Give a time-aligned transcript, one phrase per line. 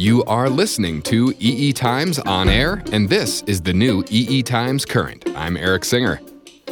[0.00, 4.86] You are listening to EE Times On Air, and this is the new EE Times
[4.86, 5.22] Current.
[5.36, 6.22] I'm Eric Singer.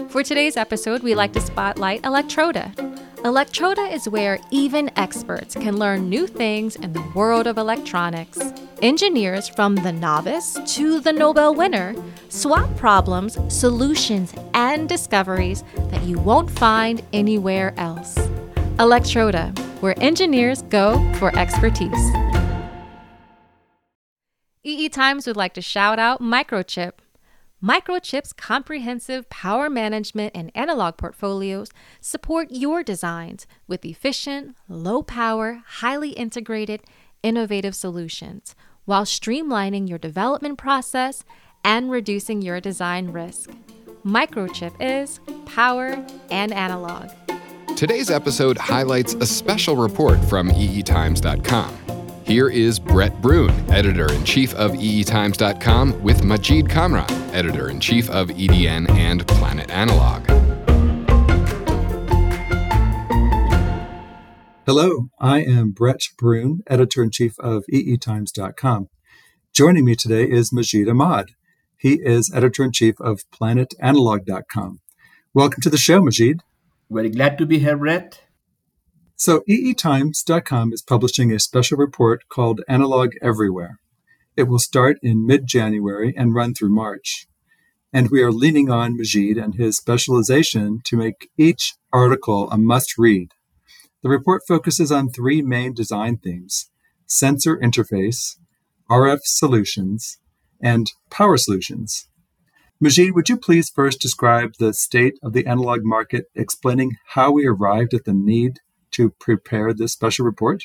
[0.08, 2.74] For today's episode, we like to spotlight Elektroda.
[3.16, 8.38] Elektroda is where even experts can learn new things in the world of electronics.
[8.80, 11.94] Engineers from the novice to the Nobel winner
[12.30, 18.14] swap problems, solutions, and discoveries that you won't find anywhere else.
[18.78, 22.37] Elektroda, where engineers go for expertise.
[24.68, 26.92] EE Times would like to shout out Microchip.
[27.64, 31.70] Microchip's comprehensive power management and analog portfolios
[32.02, 36.82] support your designs with efficient, low power, highly integrated,
[37.22, 38.54] innovative solutions
[38.84, 41.24] while streamlining your development process
[41.64, 43.50] and reducing your design risk.
[44.04, 47.10] Microchip is power and analog.
[47.74, 51.87] Today's episode highlights a special report from eetimes.com.
[52.28, 58.10] Here is Brett Brune, editor in chief of eetimes.com, with Majid Kamran, editor in chief
[58.10, 60.26] of EDN and Planet Analog.
[64.66, 68.88] Hello, I am Brett Brune, editor in chief of eetimes.com.
[69.54, 71.30] Joining me today is Majid Ahmad.
[71.78, 74.80] He is editor in chief of planetanalog.com.
[75.32, 76.42] Welcome to the show, Majid.
[76.90, 78.20] Very glad to be here, Brett.
[79.20, 83.80] So, eetimes.com is publishing a special report called Analog Everywhere.
[84.36, 87.26] It will start in mid January and run through March.
[87.92, 92.96] And we are leaning on Majid and his specialization to make each article a must
[92.96, 93.32] read.
[94.04, 96.70] The report focuses on three main design themes
[97.04, 98.36] sensor interface,
[98.88, 100.18] RF solutions,
[100.62, 102.08] and power solutions.
[102.80, 107.46] Majid, would you please first describe the state of the analog market, explaining how we
[107.46, 108.60] arrived at the need
[108.92, 110.64] to prepare this special report?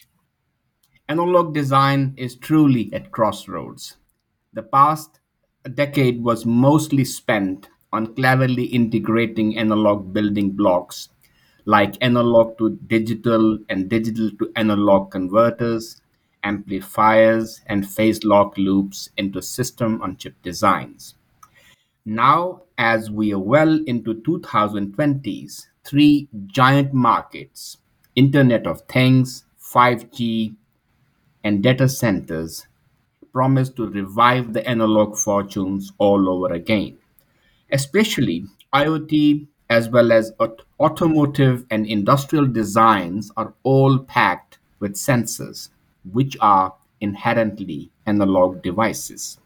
[1.09, 3.97] Analog design is truly at crossroads.
[4.53, 5.19] The past
[5.73, 11.09] decade was mostly spent on cleverly integrating analog building blocks
[11.65, 16.01] like analog to digital and digital to analog converters,
[16.43, 21.15] amplifiers, and phase lock loops into system on chip designs.
[22.05, 27.77] Now, as we are well into 2020s, three giant markets
[28.15, 30.55] Internet of Things, 5G,
[31.43, 32.67] and data centers
[33.31, 36.97] promise to revive the analog fortunes all over again.
[37.71, 40.31] Especially IoT as well as
[40.79, 45.69] automotive and industrial designs are all packed with sensors,
[46.11, 49.39] which are inherently analog devices.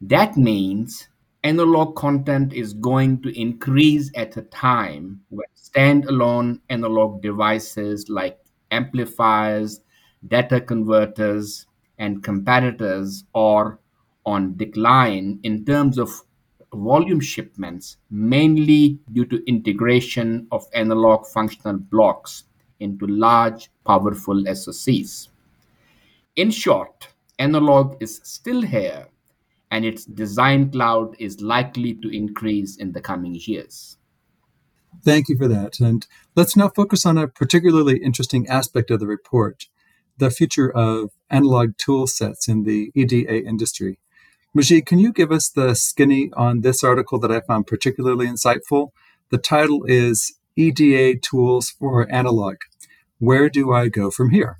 [0.00, 1.08] That means
[1.44, 8.38] analog content is going to increase at a time when standalone analog devices like
[8.70, 9.80] amplifiers,
[10.28, 11.66] data converters,
[11.98, 13.78] and comparators are
[14.24, 16.10] on decline in terms of
[16.74, 22.44] volume shipments, mainly due to integration of analog functional blocks
[22.80, 25.28] into large, powerful SoCs.
[26.36, 27.08] In short,
[27.38, 29.06] analog is still here,
[29.72, 33.96] and its design cloud is likely to increase in the coming years.
[35.02, 35.80] Thank you for that.
[35.80, 36.06] And
[36.36, 39.66] let's now focus on a particularly interesting aspect of the report
[40.18, 43.98] the future of analog tool sets in the EDA industry.
[44.54, 48.90] Majid, can you give us the skinny on this article that I found particularly insightful?
[49.30, 52.56] The title is EDA Tools for Analog.
[53.18, 54.58] Where do I go from here?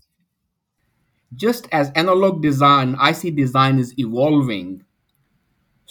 [1.34, 4.84] Just as analog design, IC design is evolving,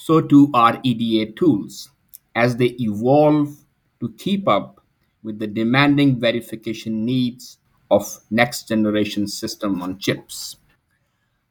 [0.06, 1.90] so too are EDA tools.
[2.36, 3.56] As they evolve
[4.00, 4.84] to keep up
[5.24, 7.60] with the demanding verification needs
[7.92, 10.58] of next generation system on chips.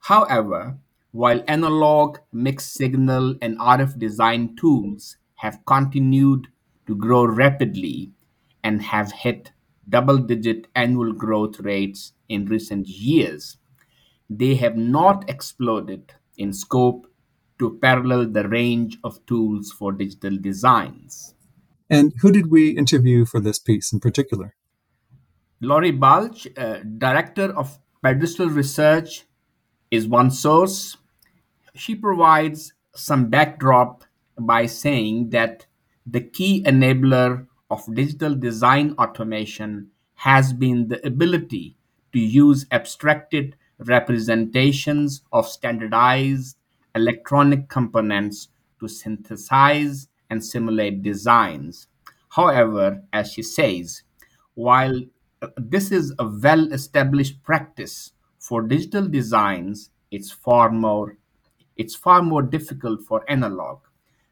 [0.00, 0.78] However,
[1.12, 6.48] while analog, mixed signal, and RF design tools have continued
[6.88, 8.10] to grow rapidly
[8.64, 9.52] and have hit
[9.88, 13.58] double digit annual growth rates in recent years,
[14.30, 17.09] they have not exploded in scope
[17.60, 21.34] to parallel the range of tools for digital designs.
[21.88, 24.54] And who did we interview for this piece in particular?
[25.60, 29.26] Laurie Balch, uh, Director of Pedestal Research,
[29.90, 30.96] is one source.
[31.74, 34.04] She provides some backdrop
[34.38, 35.66] by saying that
[36.06, 41.76] the key enabler of digital design automation has been the ability
[42.12, 46.56] to use abstracted representations of standardized
[46.94, 48.48] electronic components
[48.80, 51.88] to synthesize and simulate designs.
[52.30, 54.02] However, as she says,
[54.54, 55.02] while
[55.42, 61.16] uh, this is a well established practice for digital designs, it's far more
[61.76, 63.80] it's far more difficult for analog.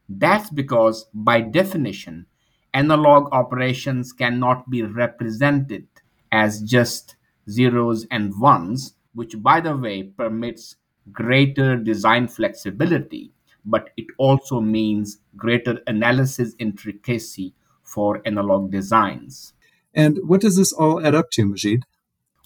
[0.07, 2.25] That's because by definition,
[2.73, 5.87] analog operations cannot be represented
[6.31, 7.15] as just
[7.49, 10.75] zeros and ones, which by the way permits
[11.11, 13.31] greater design flexibility,
[13.65, 17.53] but it also means greater analysis intricacy
[17.83, 19.53] for analog designs.
[19.93, 21.83] And what does this all add up to, Majid?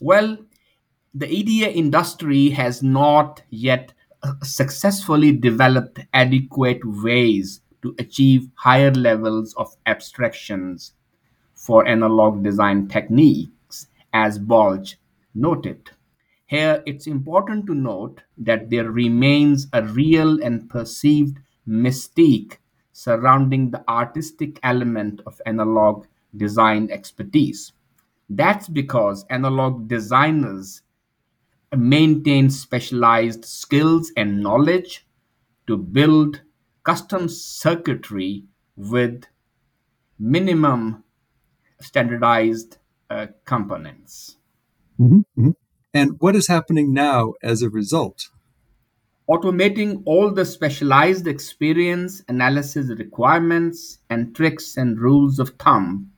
[0.01, 0.37] Well,
[1.13, 3.93] the EDA industry has not yet
[4.41, 10.93] successfully developed adequate ways to achieve higher levels of abstractions
[11.53, 14.97] for analog design techniques, as Balch
[15.35, 15.91] noted.
[16.53, 22.57] Here, it's important to note that there remains a real and perceived mystique
[22.91, 26.05] surrounding the artistic element of analog
[26.37, 27.71] design expertise.
[28.29, 30.83] That's because analog designers
[31.75, 35.07] maintain specialized skills and knowledge
[35.65, 36.41] to build
[36.83, 38.43] custom circuitry
[38.77, 39.23] with
[40.19, 41.03] minimum
[41.81, 42.77] standardized
[43.09, 44.37] uh, components.
[44.99, 45.49] Mm-hmm, mm-hmm.
[45.93, 48.29] And what is happening now as a result?
[49.29, 56.11] Automating all the specialized experience analysis requirements and tricks and rules of thumb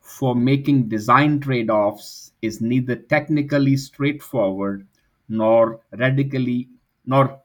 [0.00, 4.86] for making design trade offs is neither technically straightforward
[5.28, 6.68] nor radically
[7.04, 7.38] nor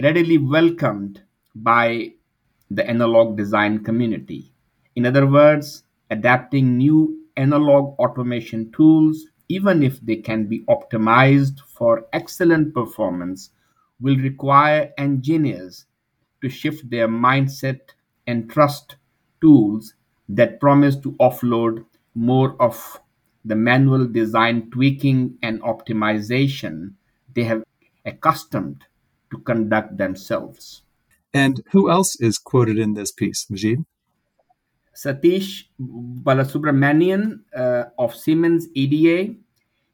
[0.00, 1.22] readily welcomed
[1.54, 2.12] by
[2.70, 4.52] the analog design community.
[4.94, 12.06] In other words, adapting new analog automation tools, even if they can be optimized for
[12.12, 13.50] excellent performance,
[14.00, 15.86] will require engineers
[16.40, 17.80] to shift their mindset
[18.26, 18.96] and trust
[19.40, 19.94] tools
[20.28, 21.84] that promise to offload
[22.14, 23.00] more of
[23.44, 26.92] the manual design tweaking and optimization
[27.34, 27.62] they have
[28.04, 28.84] accustomed
[29.30, 30.82] to conduct themselves.
[31.32, 33.84] And who else is quoted in this piece, Majid?
[34.98, 39.32] Satish Balasubramanian uh, of Siemens EDA,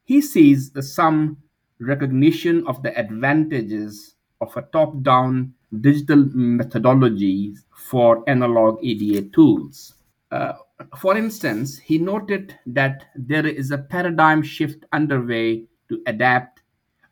[0.05, 1.37] he sees some
[1.79, 5.53] recognition of the advantages of a top-down
[5.83, 9.93] digital methodology for analog EDA tools.
[10.31, 10.55] Uh,
[10.97, 16.63] for instance, he noted that there is a paradigm shift underway to adapt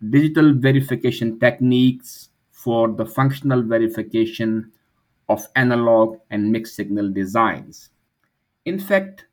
[0.09, 4.73] digital verification techniques for the functional verification
[5.29, 7.91] of analog and mixed signal designs.
[8.65, 9.27] In fact,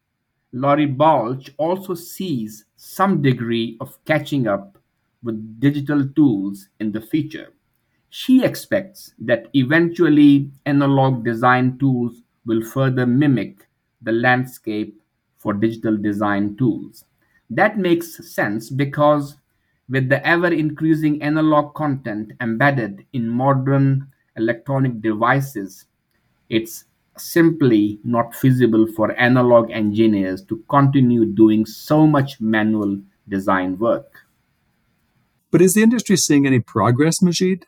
[0.51, 4.77] Laurie Balch also sees some degree of catching up
[5.23, 7.53] with digital tools in the future.
[8.09, 13.67] She expects that eventually analog design tools will further mimic
[14.01, 14.99] the landscape
[15.37, 17.05] for digital design tools.
[17.49, 19.37] That makes sense because
[19.89, 25.85] with the ever increasing analog content embedded in modern electronic devices,
[26.49, 26.85] it's
[27.17, 34.25] simply not feasible for analog engineers to continue doing so much manual design work.
[35.51, 37.65] But is the industry seeing any progress, Majid?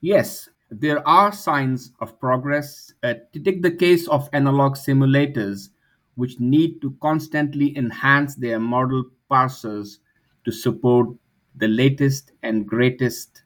[0.00, 2.92] Yes, there are signs of progress.
[3.02, 5.70] Uh, to take the case of analog simulators,
[6.14, 9.98] which need to constantly enhance their model parsers
[10.44, 11.08] to support
[11.56, 13.42] the latest and greatest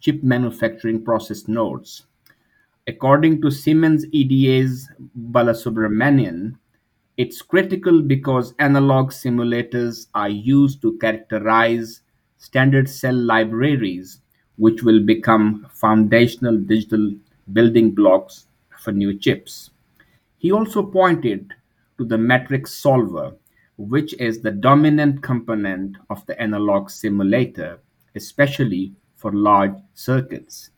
[0.00, 2.04] chip manufacturing process nodes.
[2.86, 4.88] According to Siemens EDA's
[5.30, 6.56] Balasubramanian,
[7.16, 12.02] it's critical because analog simulators are used to characterize
[12.38, 14.20] standard cell libraries,
[14.56, 17.12] which will become foundational digital
[17.52, 18.46] building blocks
[18.78, 19.70] for new chips.
[20.38, 21.52] He also pointed
[21.98, 23.34] to the matrix solver,
[23.76, 27.80] which is the dominant component of the analog simulator,
[28.14, 30.70] especially for large circuits,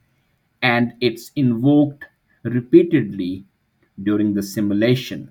[0.62, 2.06] and it's invoked
[2.42, 3.44] repeatedly
[4.02, 5.30] during the simulation.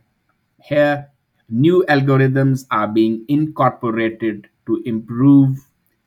[0.63, 1.10] Here,
[1.50, 5.58] new algorithms are being incorporated to improve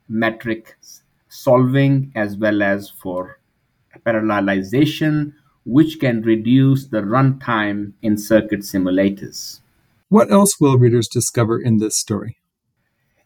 [0.09, 3.39] matrix solving as well as for
[4.05, 5.33] parallelization,
[5.65, 9.61] which can reduce the runtime in circuit simulators.
[10.09, 12.37] What else will readers discover in this story?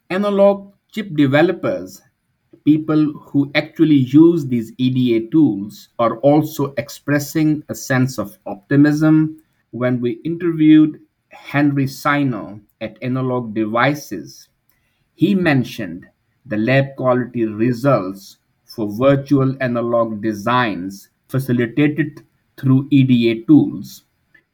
[0.09, 2.01] Analog chip developers,
[2.67, 9.41] people who actually use these EDA tools, are also expressing a sense of optimism.
[9.71, 14.49] When we interviewed Henry Sino at Analog Devices,
[15.13, 16.07] he mentioned
[16.45, 22.25] the lab quality results for virtual analog designs facilitated
[22.57, 24.03] through EDA tools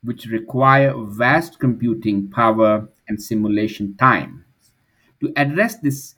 [0.03, 4.45] which require vast computing power and simulation time.
[5.21, 6.13] To address this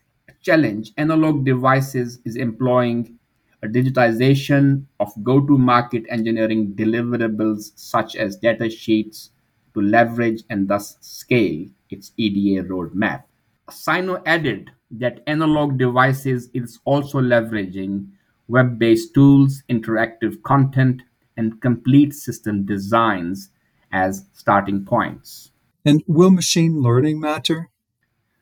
[0.46, 3.18] challenge, analog devices is employing
[3.64, 9.32] a digitization of go-to-market engineering deliverables such as data sheets
[9.74, 13.24] to leverage and thus scale its EDA roadmap.
[13.72, 18.08] Sino added that analog devices is also leveraging
[18.48, 21.02] web-based tools, interactive content,
[21.36, 23.50] and complete system designs
[23.92, 25.52] as starting points.
[25.84, 27.70] And will machine learning matter?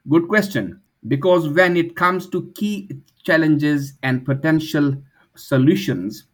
[0.08, 0.83] Good question.
[1.08, 2.90] Because when it comes to key
[3.24, 4.96] challenges and potential
[5.36, 6.26] solutions,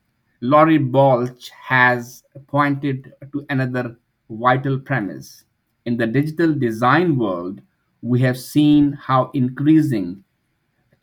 [0.41, 3.97] Laurie Balch has pointed to another
[4.29, 5.43] vital premise.
[5.85, 7.61] In the digital design world,
[8.01, 10.23] we have seen how increasing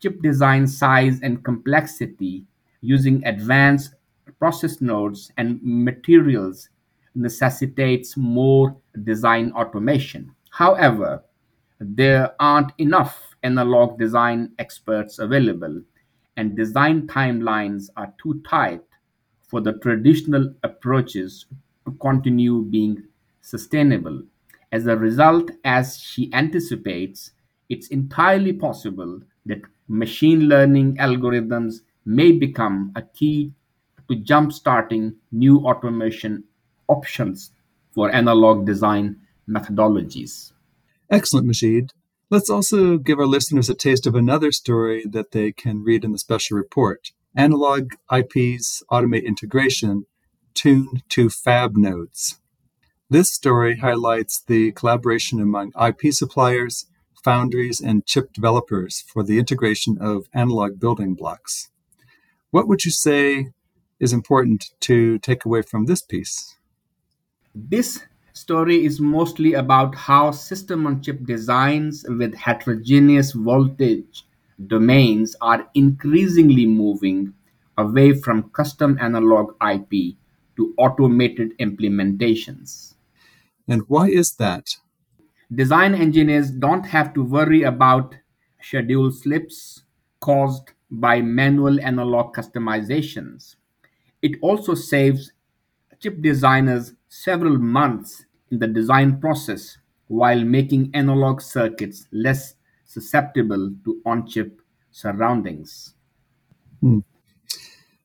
[0.00, 2.44] chip design size and complexity
[2.80, 3.94] using advanced
[4.38, 6.68] process nodes and materials
[7.14, 10.34] necessitates more design automation.
[10.50, 11.24] However,
[11.80, 15.80] there aren't enough analog design experts available,
[16.36, 18.82] and design timelines are too tight
[19.48, 21.46] for the traditional approaches
[21.84, 23.04] to continue being
[23.40, 24.22] sustainable.
[24.72, 27.30] As a result, as she anticipates,
[27.68, 33.52] it's entirely possible that machine learning algorithms may become a key
[34.08, 36.44] to jump-starting new automation
[36.88, 37.52] options
[37.92, 39.16] for analog design
[39.48, 40.52] methodologies.
[41.10, 41.92] Excellent, Majid.
[42.28, 46.10] Let's also give our listeners a taste of another story that they can read in
[46.10, 50.06] the special report Analog IPs Automate Integration
[50.52, 52.40] Tuned to Fab Nodes.
[53.08, 56.86] This story highlights the collaboration among IP suppliers,
[57.22, 61.68] foundries, and chip developers for the integration of analog building blocks.
[62.50, 63.52] What would you say
[64.00, 66.56] is important to take away from this piece?
[67.54, 68.02] This
[68.36, 74.26] story is mostly about how system on chip designs with heterogeneous voltage
[74.66, 77.32] domains are increasingly moving
[77.78, 80.16] away from custom analog IP
[80.54, 82.94] to automated implementations.
[83.66, 84.76] And why is that?
[85.54, 88.16] Design engineers don't have to worry about
[88.60, 89.82] schedule slips
[90.20, 93.56] caused by manual analog customizations.
[94.20, 95.32] It also saves
[96.00, 104.00] chip designers several months in the design process while making analog circuits less susceptible to
[104.06, 104.60] on-chip
[104.90, 105.94] surroundings.
[106.80, 107.00] Hmm.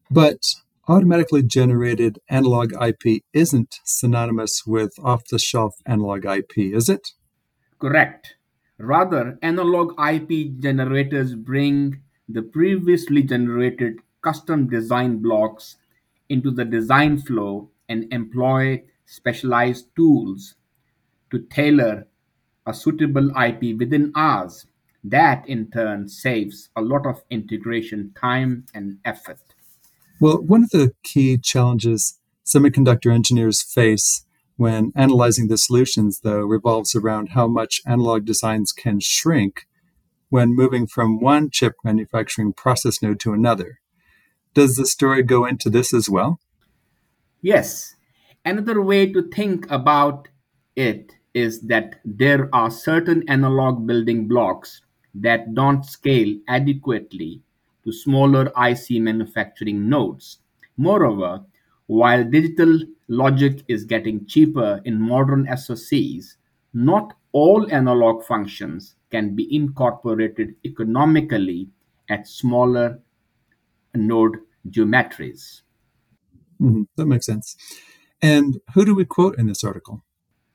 [0.09, 0.39] But
[0.87, 7.09] automatically generated analog IP isn't synonymous with off the shelf analog IP, is it?
[7.79, 8.35] Correct.
[8.77, 15.77] Rather, analog IP generators bring the previously generated custom design blocks
[16.29, 20.55] into the design flow and employ specialized tools
[21.29, 22.07] to tailor
[22.65, 24.65] a suitable IP within hours.
[25.03, 29.39] That in turn saves a lot of integration time and effort.
[30.21, 34.25] Well, one of the key challenges semiconductor engineers face
[34.55, 39.67] when analyzing the solutions, though, revolves around how much analog designs can shrink
[40.29, 43.79] when moving from one chip manufacturing process node to another.
[44.53, 46.39] Does the story go into this as well?
[47.41, 47.95] Yes,
[48.43, 50.27] Another way to think about
[50.75, 54.81] it is that there are certain analog building blocks
[55.13, 57.41] that don't scale adequately
[57.83, 60.39] to smaller IC manufacturing nodes.
[60.77, 61.43] Moreover,
[61.87, 66.35] while digital logic is getting cheaper in modern SoCs,
[66.73, 71.69] not all analog functions can be incorporated economically
[72.09, 72.99] at smaller
[73.93, 74.37] node
[74.69, 75.61] geometries.
[76.61, 76.83] Mm-hmm.
[76.95, 77.57] That makes sense.
[78.21, 80.03] And who do we quote in this article?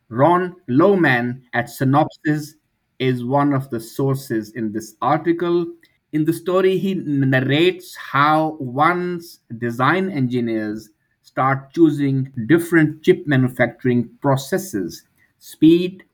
[0.08, 2.54] Ron Lowman at Synopsys
[2.98, 5.66] is one of the sources in this article.
[6.12, 10.90] In the story, he narrates how once design engineers
[11.22, 15.02] start choosing different chip manufacturing processes,
[15.38, 16.04] speed,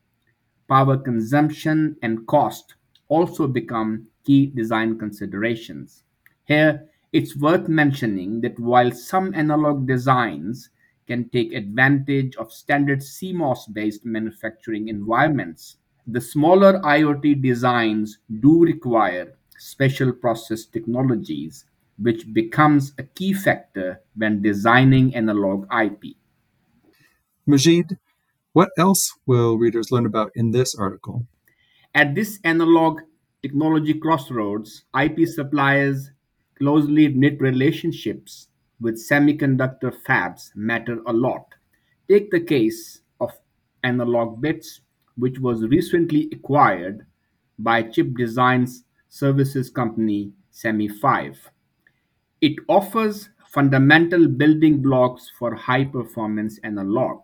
[0.68, 2.74] power consumption, and cost
[3.08, 6.02] also become key design considerations.
[6.46, 10.70] Here, it's worth mentioning that while some analog designs
[11.12, 15.76] can take advantage of standard CMOS-based manufacturing environments.
[16.06, 21.66] The smaller IoT designs do require special process technologies,
[21.98, 26.16] which becomes a key factor when designing analog IP.
[27.44, 27.98] Majid,
[28.54, 31.26] what else will readers learn about in this article?
[31.94, 33.02] At this analog
[33.42, 36.10] technology crossroads, IP suppliers
[36.56, 38.48] closely knit relationships
[38.82, 41.46] with semiconductor fabs matter a lot.
[42.08, 43.30] Take the case of
[43.84, 44.80] Analog Bits,
[45.16, 47.06] which was recently acquired
[47.58, 48.66] by chip design
[49.08, 51.38] services company SEMIFIVE.
[52.40, 57.20] It offers fundamental building blocks for high performance analog.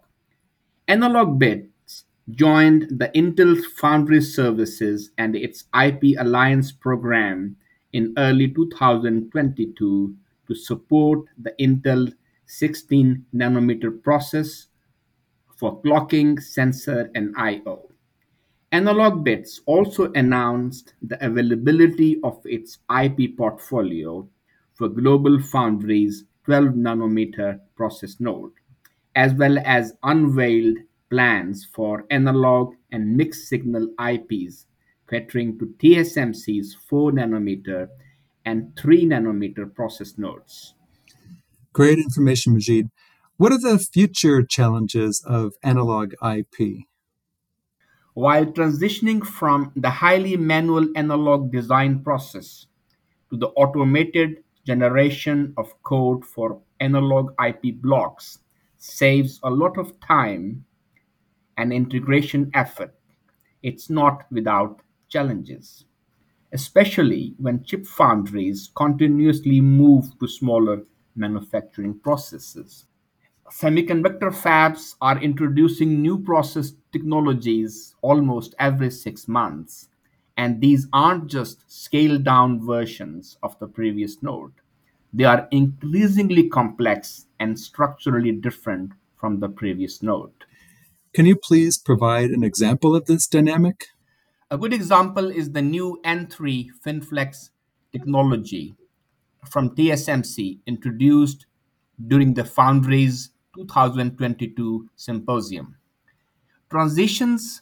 [0.87, 7.57] Analog Bits joined the Intel Foundry Services and its IP Alliance program
[7.93, 10.15] in early 2022
[10.49, 12.13] to support the Intel
[12.47, 14.67] 16 nanometer process
[15.57, 17.91] for clocking, sensor, and I/O.
[18.73, 24.29] Analog Bits also announced the availability of its IP portfolio
[24.75, 28.53] for Global GlobalFoundries 12 nanometer process node,
[29.15, 30.79] as well as unveiled
[31.11, 34.67] plans for analog and mixed signal IPs
[35.09, 37.89] catering to TSMC's 4 nanometer
[38.49, 40.75] and 3 nanometer process nodes.
[41.75, 42.89] Great information, Majid.
[43.37, 46.87] What are the future challenges of analog IP?
[48.15, 52.67] While transitioning from the highly manual analog design process
[53.31, 58.39] to the automated generation of code for analog IP blocks
[58.79, 60.65] saves a lot of time
[61.59, 62.95] and integration effort,
[63.63, 65.85] it's not without challenges,
[66.53, 70.83] especially when chip foundries continuously move to smaller
[71.17, 72.87] manufacturing processes.
[73.51, 79.89] Semiconductor fabs are introducing new process technologies almost every six months,
[80.37, 84.53] and these aren't just scaled down versions of the previous node.
[85.13, 90.45] They are increasingly complex and structurally different from the previous node.
[91.15, 93.87] Can you please provide an example of this dynamic?
[94.51, 97.51] A good example is the new N3 FinFlex
[97.93, 98.75] technology
[99.45, 101.45] from TSMC introduced
[102.07, 105.77] during the Foundry's 2022 symposium.
[106.71, 107.61] Transitions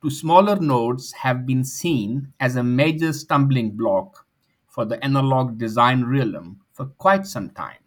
[0.00, 4.24] to smaller nodes have been seen as a major stumbling block
[4.66, 7.84] for the analog design realm for quite some time.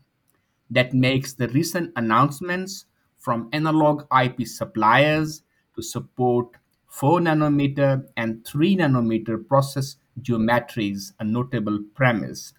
[0.70, 2.86] That makes the recent announcements
[3.18, 5.42] from analog IP suppliers
[5.76, 6.50] to support
[6.88, 12.54] 4 nanometer and 3 nanometer process geometries a notable premise.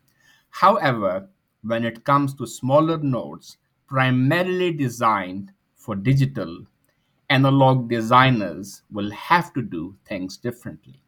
[0.50, 1.28] However,
[1.62, 3.56] when it comes to smaller nodes,
[3.88, 6.66] primarily designed for digital,
[7.30, 11.02] analog designers will have to do things differently.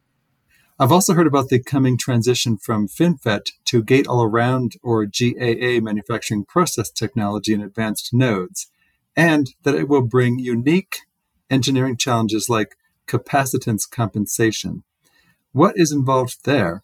[0.78, 5.78] I've also heard about the coming transition from FinFET to gate all around or GAA
[5.80, 8.70] manufacturing process technology in advanced nodes,
[9.14, 11.00] and that it will bring unique
[11.50, 12.76] engineering challenges like
[13.10, 14.84] capacitance compensation.
[15.52, 16.82] What is involved there?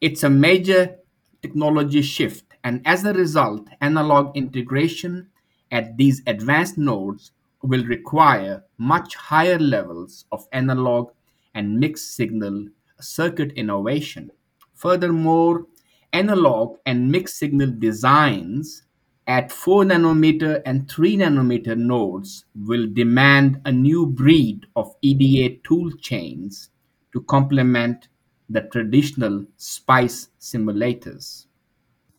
[0.00, 0.96] It's a major
[1.42, 5.28] technology shift and as a result, analog integration
[5.70, 7.30] at these advanced nodes
[7.62, 11.12] will require much higher levels of analog
[11.54, 12.66] and mixed signal
[13.00, 14.32] circuit innovation.
[14.74, 15.66] Furthermore,
[16.12, 18.82] analog and mixed signal designs
[19.26, 25.90] at 4 nanometer and 3 nanometer nodes will demand a new breed of EDA tool
[26.00, 26.70] chains
[27.12, 28.08] to complement
[28.48, 31.46] the traditional SPICE simulators.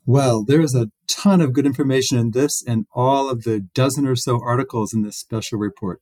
[0.05, 4.07] Well, there is a ton of good information in this and all of the dozen
[4.07, 6.01] or so articles in this special report.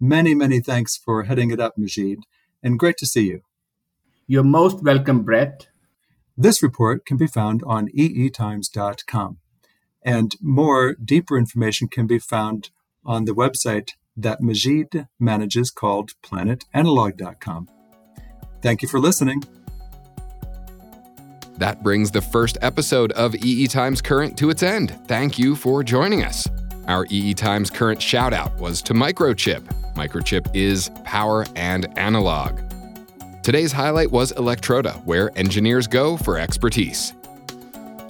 [0.00, 2.20] Many, many thanks for heading it up, Majid,
[2.62, 3.40] and great to see you.
[4.26, 5.68] You're most welcome, Brett.
[6.36, 9.38] This report can be found on eetimes.com,
[10.04, 12.70] and more deeper information can be found
[13.04, 17.68] on the website that Majid manages called planetanalog.com.
[18.62, 19.42] Thank you for listening.
[21.56, 24.98] That brings the first episode of EE Times Current to its end.
[25.06, 26.48] Thank you for joining us.
[26.86, 29.62] Our EE Times Current shout out was to Microchip.
[29.94, 32.60] Microchip is power and analog.
[33.42, 37.12] Today's highlight was Elektroda, where engineers go for expertise.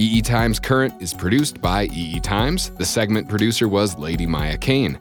[0.00, 2.70] EE Times Current is produced by EE Times.
[2.70, 4.98] The segment producer was Lady Maya Kane.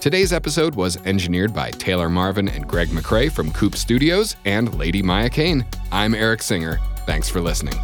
[0.00, 5.02] Today's episode was engineered by Taylor Marvin and Greg McCrae from Coop Studios and Lady
[5.02, 5.64] Maya Kane.
[5.92, 6.80] I'm Eric Singer.
[7.06, 7.74] Thanks for listening.